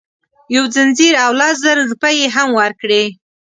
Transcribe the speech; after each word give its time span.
یو 0.55 0.65
ځنځیر 0.75 1.13
او 1.25 1.31
لس 1.39 1.55
زره 1.65 1.83
روپۍ 1.91 2.15
یې 2.21 2.27
هم 2.35 2.49
ورکړې. 2.59 3.03